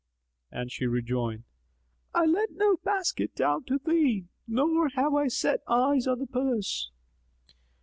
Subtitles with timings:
[0.51, 1.43] and she rejoined,
[2.11, 6.89] "I let no basket down to thee, nor have I set eyes on the purse."